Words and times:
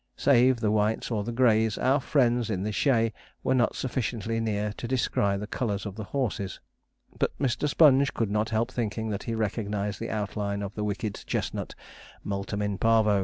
Save 0.17 0.61
the 0.61 0.71
whites 0.71 1.11
or 1.11 1.23
the 1.23 1.31
greys, 1.31 1.77
our 1.77 1.99
friends 1.99 2.49
in 2.49 2.63
the 2.63 2.71
'chay' 2.71 3.13
were 3.43 3.53
not 3.53 3.75
sufficiently 3.75 4.39
near 4.39 4.73
to 4.77 4.87
descry 4.87 5.37
the 5.37 5.45
colours 5.45 5.85
of 5.85 5.93
the 5.93 6.05
horses; 6.05 6.59
but 7.19 7.37
Mr. 7.37 7.69
Sponge 7.69 8.11
could 8.15 8.31
not 8.31 8.49
help 8.49 8.71
thinking 8.71 9.11
that 9.11 9.21
he 9.25 9.35
recognized 9.35 9.99
the 9.99 10.09
outline 10.09 10.63
of 10.63 10.73
the 10.73 10.83
wicked 10.83 11.21
chestnut, 11.27 11.75
Multum 12.23 12.63
in 12.63 12.79
Parvo. 12.79 13.19